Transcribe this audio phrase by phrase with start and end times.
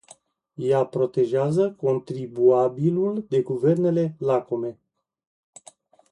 [0.55, 4.79] Ea protejează contribuabilul de guvernele lacome.